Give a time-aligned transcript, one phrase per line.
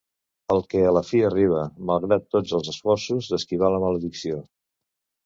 [0.53, 4.41] El que a la fi arriba, malgrat tots els esforços d'esquivar la maledicció.